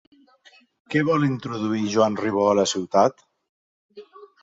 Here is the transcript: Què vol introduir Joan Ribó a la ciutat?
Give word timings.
Què 0.93 1.03
vol 1.09 1.27
introduir 1.27 1.85
Joan 1.99 2.19
Ribó 2.25 2.49
a 2.55 2.59
la 2.63 2.69
ciutat? 2.75 3.27